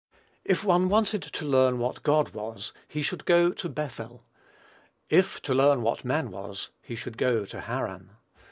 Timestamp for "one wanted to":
0.65-1.45